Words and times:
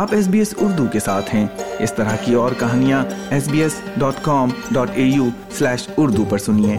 آپ 0.00 0.12
S 0.14 0.26
B 0.32 0.38
S 0.38 0.52
Urdu 0.62 0.84
کے 0.92 1.00
ساتھ 1.00 1.34
ہیں 1.34 1.46
اس 1.84 1.92
طرح 1.94 2.14
کی 2.24 2.34
اور 2.42 2.52
کہانیاں 2.58 3.02
S 3.32 3.48
B 3.48 3.60
S 3.62 3.72
dot 4.00 4.22
com 4.24 4.50
dot 4.74 4.90
A 4.96 5.02
U 5.02 5.28
slash 5.58 5.86
Urdu 6.02 6.24
پر 6.28 6.38
سنیے 6.38 6.76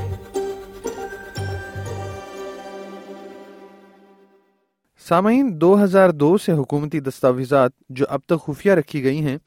سامعین 5.08 5.52
دو 5.62 5.74
ہزار 5.84 6.10
دو 6.24 6.38
سے 6.46 6.52
حکومتی 6.62 7.00
دستاویزات 7.10 7.72
جو 8.00 8.06
اب 8.18 8.22
تک 8.30 8.46
خفیہ 8.46 8.74
رکھی 8.80 9.04
گئی 9.04 9.22
ہیں 9.26 9.38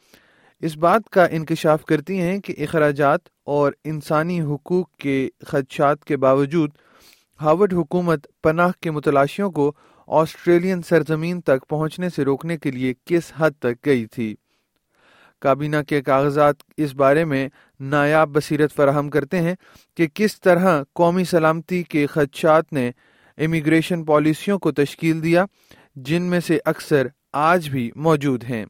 اس 0.68 0.76
بات 0.86 1.08
کا 1.14 1.24
انکشاف 1.38 1.84
کرتی 1.84 2.20
ہیں 2.20 2.38
کہ 2.44 2.54
اخراجات 2.64 3.28
اور 3.56 3.72
انسانی 3.94 4.40
حقوق 4.52 4.88
کے 5.06 5.28
خدشات 5.46 6.04
کے 6.12 6.16
باوجود 6.28 6.70
ہاورڈ 7.42 7.74
حکومت 7.74 8.26
پناہ 8.42 8.70
کے 8.82 8.90
متلاشیوں 8.98 9.50
کو 9.60 9.70
آسٹریلین 10.06 10.82
سرزمین 10.88 11.40
تک 11.40 11.66
پہنچنے 11.68 12.08
سے 12.16 12.24
روکنے 12.24 12.56
کے 12.56 12.70
لیے 12.70 12.92
کس 13.06 13.32
حد 13.36 13.58
تک 13.60 13.84
گئی 13.86 14.04
تھی 14.14 14.34
کابینہ 15.42 15.76
کے 15.88 16.00
کاغذات 16.02 16.62
اس 16.82 16.94
بارے 16.96 17.24
میں 17.24 17.48
نایاب 17.94 18.28
بصیرت 18.34 18.74
فراہم 18.76 19.10
کرتے 19.10 19.40
ہیں 19.42 19.54
کہ 19.96 20.06
کس 20.14 20.40
طرح 20.40 20.82
قومی 21.00 21.24
سلامتی 21.30 21.82
کے 21.88 22.06
خدشات 22.14 22.72
نے 22.72 22.90
امیگریشن 23.44 24.04
پالیسیوں 24.04 24.58
کو 24.58 24.72
تشکیل 24.72 25.22
دیا 25.22 25.44
جن 26.06 26.22
میں 26.30 26.40
سے 26.46 26.58
اکثر 26.64 27.06
آج 27.50 27.68
بھی 27.70 27.90
موجود 28.08 28.44
ہیں 28.50 28.64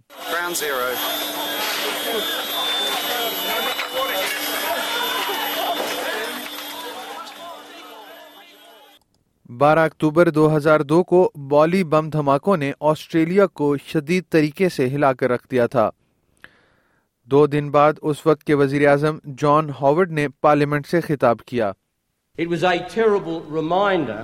بارہ 9.59 9.81
اکتوبر 9.87 10.29
دو 10.37 10.45
ہزار 10.57 10.81
دو 10.91 11.03
کو 11.11 11.19
بالی 11.49 11.83
بم 11.91 12.09
دھماکوں 12.11 12.57
نے 12.57 12.71
آسٹریلیا 12.93 13.47
کو 13.59 13.67
شدید 13.87 14.25
طریقے 14.35 14.69
سے 14.77 14.87
ہلا 14.95 15.13
کر 15.21 15.31
رکھ 15.31 15.47
دیا 15.51 15.67
تھا 15.75 15.89
دو 17.31 17.47
دن 17.55 17.71
بعد 17.77 17.99
اس 18.11 18.25
وقت 18.27 18.43
کے 18.45 18.55
وزیر 18.63 18.87
اعظم 18.91 19.19
جان 19.43 19.71
ہاورڈ 19.81 20.13
نے 20.19 20.27
پارلیمنٹ 20.47 20.87
سے 20.87 21.01
خطاب 21.09 21.45
کیا 21.53 21.71
It 22.45 22.51
was 22.55 22.65
a 22.71 22.73
terrible 22.93 23.37
reminder 23.57 24.19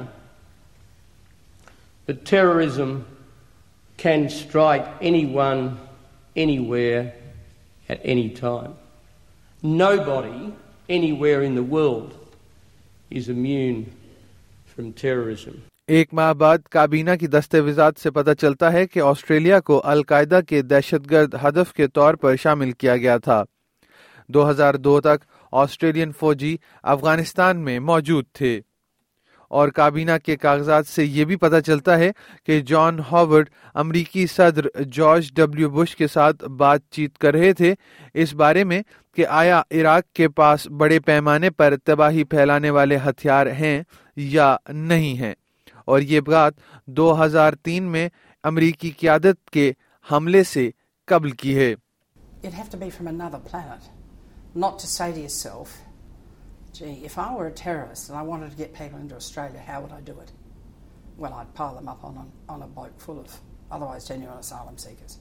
that 2.07 2.25
terrorism 2.31 2.95
can 4.05 4.25
strike 4.37 4.89
anyone, 5.11 5.63
anywhere, 6.45 7.05
at 7.95 8.09
any 8.15 8.25
time. 8.41 8.73
Nobody, 9.83 10.51
anywhere 10.99 11.45
in 11.53 11.61
the 11.63 11.67
world, 11.77 12.19
is 13.21 13.29
immune 13.37 13.81
ایک 14.79 16.13
ماہ 16.15 16.33
بعد 16.39 16.59
کابینہ 16.73 17.11
کی 17.21 17.27
دستاویزات 17.27 17.99
سے 18.01 18.11
پتہ 18.19 18.31
چلتا 18.41 18.73
ہے 18.73 18.87
کہ 18.87 19.01
آسٹریلیا 19.13 19.59
کو 19.71 19.81
القاعدہ 19.93 20.41
کے 20.49 20.61
دہشت 20.73 21.11
گرد 21.11 21.35
ہدف 21.43 21.73
کے 21.75 21.87
طور 21.99 22.15
پر 22.23 22.37
شامل 22.43 22.73
کیا 22.83 22.97
گیا 22.97 23.17
تھا 23.25 23.43
دو 24.35 24.49
ہزار 24.51 24.75
دو 24.87 25.01
تک 25.09 25.25
آسٹریلین 25.63 26.13
فوجی 26.19 26.57
افغانستان 26.95 27.65
میں 27.65 27.79
موجود 27.91 28.25
تھے 28.39 28.61
اور 29.59 29.69
کابینہ 29.77 30.17
کے 30.25 30.35
کاغذات 30.37 30.87
سے 30.87 31.05
یہ 31.05 31.25
بھی 31.31 31.37
پتا 31.45 31.61
چلتا 31.69 31.97
ہے 31.99 32.11
کہ 32.47 32.59
جان 32.67 32.99
ہاورڈ 33.11 33.49
امریکی 33.83 34.27
صدر 34.35 34.67
جارج 34.97 35.33
ڈبلیو 35.37 35.85
کے 35.99 36.07
ساتھ 36.09 36.45
بات 36.65 36.81
چیت 36.99 37.19
کر 37.25 37.35
رہے 37.35 37.53
تھے 37.61 37.75
اس 38.23 38.35
بارے 38.43 38.65
میں 38.73 38.81
کہ 39.17 39.27
آیا 39.41 39.61
عراق 39.81 40.13
کے 40.17 40.29
پاس 40.41 40.67
بڑے 40.81 40.99
پیمانے 41.11 41.51
پر 41.51 41.77
تباہی 41.85 42.25
پھیلانے 42.35 42.71
والے 42.79 42.97
ہتھیار 43.09 43.47
ہیں 43.61 43.81
یا 44.37 44.57
نہیں 44.73 45.17
ہیں 45.21 45.35
اور 45.93 46.01
یہ 46.13 46.21
بات 46.31 46.53
دو 46.99 47.09
ہزار 47.25 47.53
تین 47.69 47.85
میں 47.95 48.09
امریکی 48.53 48.91
قیادت 49.01 49.51
کے 49.53 49.71
حملے 50.13 50.43
سے 50.55 50.71
قبل 51.13 51.31
کی 51.43 51.57
ہے 51.59 51.75
gee, 56.73 57.01
if 57.09 57.19
I 57.19 57.35
were 57.35 57.47
a 57.47 57.55
terrorist 57.63 58.11
and 58.11 58.19
I 58.19 58.23
wanted 58.31 58.51
to 58.51 58.57
get 58.63 58.75
people 58.79 58.99
into 58.99 59.17
Australia, 59.17 59.63
how 59.67 59.81
would 59.83 59.93
I 59.93 60.01
do 60.11 60.17
it? 60.25 60.33
Well, 61.17 61.35
I'd 61.41 61.53
pile 61.55 61.75
them 61.75 61.89
up 61.89 62.05
on 62.05 62.15
a, 62.25 62.53
on 62.53 62.63
a 62.63 62.67
boat 62.67 62.95
full 63.07 63.19
of 63.21 63.37
otherwise 63.79 64.09
genuine 64.15 64.39
asylum 64.47 64.79
seekers. 64.87 65.19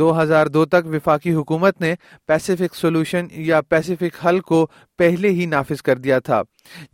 دو 0.00 0.10
ہزار 0.20 0.46
دو 0.54 0.64
تک 0.72 0.86
وفاقی 0.92 1.32
حکومت 1.34 1.80
نے 1.80 1.94
Pacific 2.26 2.74
solution 2.76 3.26
یا 3.32 3.60
Pacific 3.68 4.16
حل 4.24 4.40
کو 4.50 4.66
پہلے 4.98 5.28
ہی 5.38 5.46
نافذ 5.52 5.82
کر 5.82 5.98
دیا 5.98 6.18
تھا 6.26 6.40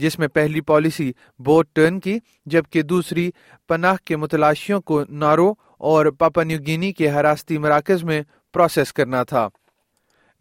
جس 0.03 0.19
میں 0.19 0.29
پہلی 0.35 0.61
پالیسی 0.69 1.11
بوٹ 1.47 1.69
ٹرن 1.75 1.99
کی 2.01 2.19
جبکہ 2.55 2.83
دوسری 2.93 3.31
پناہ 3.69 3.97
کے 4.05 4.17
متلاشیوں 4.17 4.81
کو 4.91 5.03
نارو 5.25 5.53
اور 5.93 6.07
پاپا 6.19 6.43
نیو 6.53 6.59
گینی 6.67 6.93
کے 7.01 7.11
حراستی 7.19 7.59
مراکز 7.67 8.05
میں 8.13 8.23
پروسیس 8.53 8.93
کرنا 9.01 9.23
تھا 9.35 9.49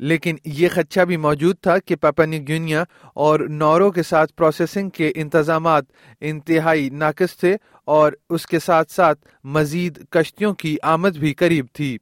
لیکن 0.09 0.35
یہ 0.53 0.67
خدشہ 0.73 1.01
بھی 1.07 1.17
موجود 1.25 1.55
تھا 1.63 1.77
کہ 1.87 1.95
پاپا 2.01 2.23
گونیا 2.47 2.83
اور 3.25 3.39
نورو 3.59 3.89
کے 3.97 4.03
ساتھ 4.03 4.33
پروسیسنگ 4.37 4.89
کے 4.97 5.11
انتظامات 5.23 5.83
انتہائی 6.31 6.89
ناقص 7.03 7.35
تھے 7.39 7.55
اور 7.97 8.13
اس 8.35 8.45
کے 8.47 8.59
ساتھ 8.65 8.91
ساتھ 8.91 9.19
مزید 9.57 10.03
کشتیوں 10.13 10.53
کی 10.63 10.75
آمد 10.95 11.17
بھی 11.19 11.33
قریب 11.43 11.65
تھی 11.73 11.97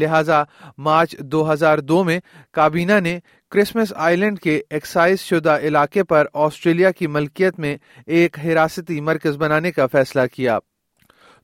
لہذا 0.00 0.42
مارچ 0.88 1.16
دو 1.32 1.52
ہزار 1.52 1.78
دو 1.92 2.02
میں 2.04 2.18
کابینہ 2.54 2.98
نے 3.02 3.18
کرسمس 3.50 3.92
آئی 4.08 4.16
لینڈ 4.16 4.40
کے 4.40 4.60
ایکسائز 4.76 5.20
شدہ 5.30 5.56
علاقے 5.70 6.02
پر 6.12 6.26
آسٹریلیا 6.46 6.90
کی 6.98 7.06
ملکیت 7.16 7.58
میں 7.64 7.76
ایک 8.18 8.38
حراستی 8.46 9.00
مرکز 9.08 9.36
بنانے 9.44 9.72
کا 9.78 9.86
فیصلہ 9.92 10.26
کیا 10.32 10.58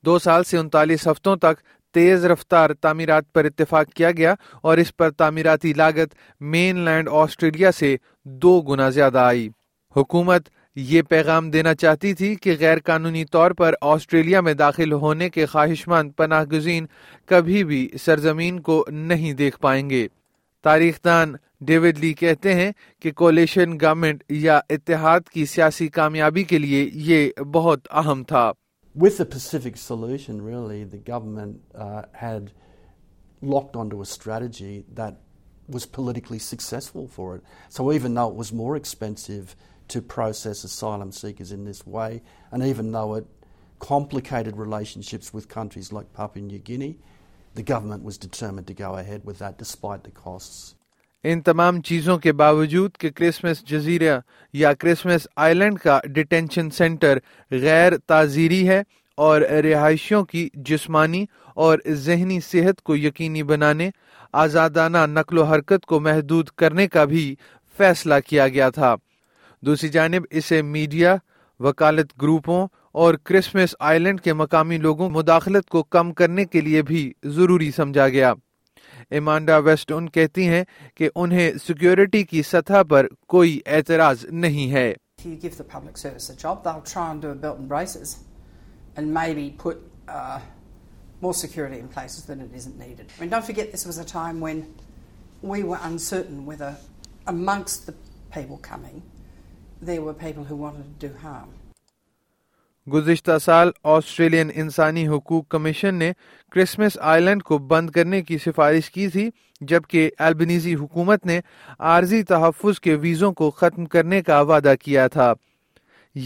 دو 0.06 0.19
سال 0.19 0.44
سے 0.44 0.56
انتالیس 0.59 1.06
ہفتوں 1.09 1.34
تک 1.42 1.60
تیز 1.94 2.25
رفتار 2.27 2.72
تعمیرات 2.82 3.25
پر 3.34 3.44
اتفاق 3.47 3.93
کیا 3.97 4.10
گیا 4.16 4.32
اور 4.66 4.78
اس 4.78 4.97
پر 4.97 5.10
تعمیراتی 5.19 5.72
لاگت 5.77 6.15
مین 6.55 6.78
لینڈ 6.84 7.09
آسٹریلیا 7.22 7.71
سے 7.78 7.97
دو 8.43 8.60
گنا 8.69 8.88
زیادہ 8.97 9.19
آئی 9.19 9.49
حکومت 9.97 10.49
یہ 10.87 11.03
پیغام 11.09 11.50
دینا 11.50 11.75
چاہتی 11.83 12.12
تھی 12.21 12.34
کہ 12.44 12.56
غیر 12.60 12.78
قانونی 12.87 13.25
طور 13.33 13.50
پر 13.59 13.75
آسٹریلیا 13.93 14.41
میں 14.47 14.54
داخل 14.65 14.93
ہونے 15.04 15.28
کے 15.37 15.47
خواہش 15.53 15.87
مند 15.88 16.10
پناہ 16.16 16.44
گزین 16.53 16.87
کبھی 17.31 17.62
بھی 17.65 17.88
سرزمین 18.04 18.60
کو 18.69 18.84
نہیں 19.09 19.33
دیکھ 19.43 19.59
پائیں 19.60 19.88
گے 19.91 20.06
تاریخ 20.65 20.99
دان 21.04 21.34
ڈیوڈ 21.66 21.99
لی 21.99 22.12
کہتے 22.25 22.54
ہیں 22.54 22.71
کہ 23.03 23.10
کولیشن 23.22 23.78
گورنمنٹ 23.81 24.22
یا 24.49 24.60
اتحاد 24.75 25.28
کی 25.33 25.47
سیاسی 25.54 25.88
کامیابی 26.00 26.44
کے 26.53 26.59
لیے 26.59 26.88
یہ 27.12 27.28
بہت 27.53 27.88
اہم 28.03 28.25
تھا 28.33 28.50
With 28.95 29.19
the 29.19 29.27
Pacific 29.27 29.77
Solution, 29.77 30.41
really, 30.41 30.84
the 30.84 30.99
government 30.99 31.62
uh, 31.75 32.05
had 32.12 32.53
locked 33.43 33.75
onto 33.75 34.00
a 34.00 34.06
strategy 34.06 34.84
that 34.95 35.17
was 35.67 35.84
politically 35.84 36.39
successful 36.39 37.09
for 37.09 37.34
it. 37.34 37.43
So 37.71 37.91
even 37.91 38.15
though 38.15 38.28
it 38.28 38.37
was 38.37 38.53
more 38.53 38.77
expensive 38.77 39.56
to 39.89 40.00
process 40.00 40.62
asylum 40.62 41.11
seekers 41.11 41.50
in 41.50 41.65
this 41.65 41.84
way, 41.84 42.22
and 42.53 42.62
even 42.62 42.93
though 42.93 43.15
it 43.15 43.27
complicated 43.81 44.56
relationships 44.56 45.34
with 45.34 45.49
countries 45.49 45.93
like 45.93 46.12
Papua 46.12 46.47
New 46.47 46.61
Guinea, 46.61 46.97
the 47.56 47.65
government 47.65 48.05
was 48.05 48.17
determined 48.17 48.69
to 48.69 48.75
go 48.75 48.95
ahead 48.95 49.22
with 49.25 49.41
that 49.41 49.59
despite 49.59 50.05
the 50.05 50.12
costs. 50.12 50.72
ان 51.33 51.41
تمام 51.43 51.81
چیزوں 51.89 52.17
کے 52.19 52.33
باوجود 52.41 52.97
کہ 53.01 53.11
Christmas 53.11 53.62
جزیرہ 53.69 54.19
یا 54.62 54.73
Christmas 54.79 55.27
آئی 55.45 55.55
land 55.55 55.79
کا 55.83 55.99
detention 56.15 56.69
centre 56.79 57.19
غیر 57.61 57.97
تعزیری 58.09 58.67
ہے 58.69 58.81
اور 59.27 59.41
رہائشیوں 59.65 60.23
کی 60.33 60.49
جسمانی 60.71 61.25
اور 61.67 61.79
ذہنی 62.07 62.39
صحت 62.51 62.83
کو 62.89 62.97
یقینی 62.97 63.43
بنانے 63.53 63.89
آزادانہ 64.43 65.07
نقل 65.11 65.39
و 65.39 65.45
حرکت 65.53 65.87
کو 65.89 66.01
محدود 66.11 66.49
کرنے 66.59 66.87
کا 66.97 67.05
بھی 67.15 67.34
فیصلہ 67.79 68.15
کیا 68.27 68.49
گیا 68.49 68.69
تھا 68.79 68.95
دوسری 69.67 69.89
جانب 69.89 70.25
اسے 70.31 70.61
میڈیا 70.77 71.17
وکالت 71.65 72.21
گروپوں 72.23 72.66
اور 73.03 73.15
کرسمس 73.25 73.75
آئلینڈ 73.93 74.21
کے 74.21 74.33
مقامی 74.45 74.78
لوگوں 74.78 75.10
مداخلت 75.10 75.69
کو 75.77 75.83
کم 75.97 76.13
کرنے 76.21 76.45
کے 76.54 76.60
لیے 76.60 76.83
بھی 76.91 77.13
ضروری 77.34 77.71
سمجھا 77.77 78.09
گیا 78.09 78.33
ایمانڈا 79.15 79.57
ویسٹ 79.65 79.93
ان 79.93 80.09
کہتی 80.15 80.47
ہیں 80.49 80.63
کہ 80.97 81.09
انہیں 81.22 81.59
سیکیورٹی 81.65 82.22
کی 82.31 82.43
سطح 82.43 82.83
پر 82.89 83.07
کوئی 83.34 83.59
اعتراض 83.75 84.25
نہیں 84.45 84.71
ہے 84.72 84.93
people 98.34 98.57
coming 98.63 98.99
their 99.87 99.99
way 99.99 100.13
people 100.21 100.43
who 100.51 100.57
want 100.59 100.77
to 100.77 101.07
do 101.07 101.15
harm 101.22 101.51
گزشتہ 102.92 103.36
سال 103.45 103.71
آسٹریلین 103.89 104.51
انسانی 104.60 105.07
حقوق 105.09 105.47
کمیشن 105.51 105.95
نے 105.98 106.10
کرسمس 106.53 106.97
آئی 107.01 107.22
لینڈ 107.25 107.42
کو 107.42 107.59
بند 107.69 107.91
کرنے 107.91 108.21
کی 108.22 108.39
سفارش 108.45 108.91
کی 108.91 109.07
تھی 109.10 109.28
جبکہ 109.69 110.10
البنیزی 110.27 110.75
حکومت 110.75 111.25
نے 111.27 111.41
عارضی 111.92 112.22
تحفظ 112.33 112.81
کے 112.81 112.95
ویزوں 113.01 113.33
کو 113.34 113.51
ختم 113.60 113.84
کرنے 113.95 114.21
کا 114.22 114.41
وعدہ 114.51 114.75
کیا 114.81 115.07
تھا 115.13 115.33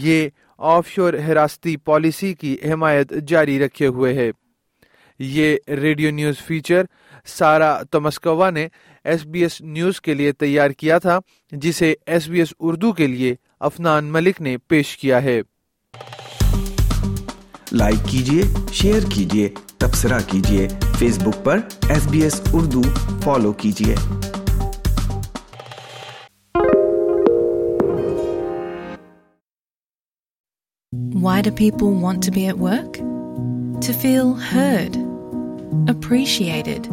یہ 0.05 0.27
آف 0.71 0.87
شور 0.89 1.13
حراستی 1.27 1.75
پالیسی 1.85 2.33
کی 2.39 2.55
حمایت 2.71 3.13
جاری 3.27 3.57
رکھے 3.65 3.87
ہوئے 3.97 4.13
ہے 4.15 4.29
یہ 5.19 5.55
ریڈیو 5.81 6.11
نیوز 6.15 6.39
فیچر 6.45 6.81
سارا 7.37 7.75
تمسکوا 7.91 8.49
نے 8.49 8.67
ایس 9.03 9.25
بی 9.31 9.41
ایس 9.43 9.59
نیوز 9.61 10.01
کے 10.01 10.13
لیے 10.13 10.31
تیار 10.39 10.69
کیا 10.79 10.97
تھا 11.07 11.19
جسے 11.61 11.93
ایس 12.07 12.27
بی 12.29 12.39
ایس 12.39 12.53
اردو 12.59 12.91
کے 12.99 13.07
لیے 13.07 13.33
افنان 13.69 14.11
ملک 14.11 14.41
نے 14.41 14.57
پیش 14.67 14.95
کیا 14.97 15.23
ہے 15.23 15.41
لائک 17.77 18.05
کیجیے 18.09 18.41
شیئر 18.73 19.03
کیجیے 19.13 19.47
تبصرہ 19.79 20.17
کیجیے 20.27 20.67
فیس 20.99 21.17
بک 21.23 21.43
پر 21.45 21.59
S 21.95 22.05
B 22.11 22.21
S 22.23 22.39
Urdu 22.53 22.81
follow 23.23 23.51
کیجیے 23.63 23.95
why 31.23 31.41
do 31.43 31.55
people 31.57 31.93
want 32.03 32.25
to 32.25 32.31
be 32.35 32.45
at 32.45 32.55
work 32.59 32.97
to 33.87 33.93
feel 34.01 34.31
heard 34.53 34.97
appreciated 35.93 36.87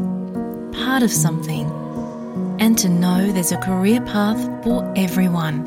hard 0.85 1.03
of 1.03 1.15
something 1.47 2.59
and 2.61 2.79
to 2.83 2.89
know 3.01 3.17
this 3.41 3.53
a 3.53 3.61
career 3.67 4.01
path 4.13 4.45
for 4.65 4.83
everyone 5.37 5.65